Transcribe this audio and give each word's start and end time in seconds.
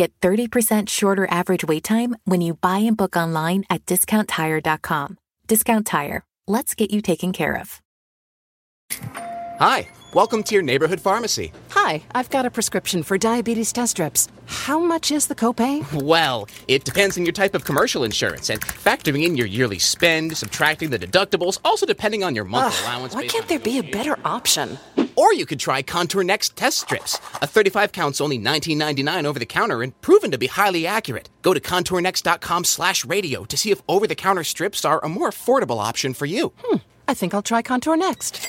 Get 0.00 0.18
30% 0.22 0.88
shorter 0.88 1.28
average 1.30 1.62
wait 1.62 1.84
time 1.84 2.16
when 2.24 2.40
you 2.40 2.54
buy 2.54 2.78
and 2.78 2.96
book 2.96 3.16
online 3.16 3.64
at 3.68 3.84
discounttire.com. 3.84 5.18
Discount 5.46 5.86
Tire. 5.86 6.24
Let's 6.46 6.74
get 6.74 6.90
you 6.90 7.02
taken 7.02 7.34
care 7.34 7.54
of. 7.60 7.82
Hi, 9.58 9.90
welcome 10.14 10.42
to 10.44 10.54
your 10.54 10.62
neighborhood 10.62 11.02
pharmacy. 11.02 11.52
Hi, 11.72 12.02
I've 12.14 12.30
got 12.30 12.46
a 12.46 12.50
prescription 12.50 13.02
for 13.02 13.18
diabetes 13.18 13.74
test 13.74 13.90
strips. 13.90 14.26
How 14.46 14.78
much 14.78 15.12
is 15.12 15.26
the 15.26 15.34
copay? 15.34 15.84
Well, 16.02 16.48
it 16.66 16.84
depends 16.84 17.18
on 17.18 17.26
your 17.26 17.34
type 17.34 17.54
of 17.54 17.66
commercial 17.66 18.02
insurance 18.02 18.48
and 18.48 18.58
factoring 18.62 19.22
in 19.24 19.36
your 19.36 19.46
yearly 19.46 19.78
spend, 19.78 20.34
subtracting 20.34 20.88
the 20.88 20.98
deductibles, 20.98 21.58
also 21.62 21.84
depending 21.84 22.24
on 22.24 22.34
your 22.34 22.46
monthly 22.46 22.78
Ugh, 22.78 22.84
allowance. 22.84 23.14
why 23.14 23.26
can't 23.26 23.48
there 23.48 23.58
be 23.58 23.78
a 23.78 23.82
better 23.82 24.18
option? 24.24 24.78
Or 25.20 25.34
you 25.34 25.44
could 25.44 25.60
try 25.60 25.82
Contour 25.82 26.22
Next 26.24 26.56
test 26.56 26.78
strips. 26.78 27.20
A 27.42 27.46
35 27.46 27.92
count's 27.92 28.22
only 28.22 28.38
$19.99 28.38 29.26
over 29.26 29.38
the 29.38 29.44
counter 29.44 29.82
and 29.82 29.92
proven 30.00 30.30
to 30.30 30.38
be 30.38 30.46
highly 30.46 30.86
accurate. 30.86 31.28
Go 31.42 31.52
to 31.52 31.60
contournext.com 31.60 32.64
slash 32.64 33.04
radio 33.04 33.44
to 33.44 33.56
see 33.58 33.70
if 33.70 33.82
over 33.86 34.06
the 34.06 34.14
counter 34.14 34.44
strips 34.44 34.82
are 34.82 35.04
a 35.04 35.10
more 35.10 35.28
affordable 35.28 35.78
option 35.78 36.14
for 36.14 36.24
you. 36.24 36.54
Hmm, 36.62 36.78
I 37.06 37.12
think 37.12 37.34
I'll 37.34 37.42
try 37.42 37.60
Contour 37.60 37.96
next. 37.96 38.48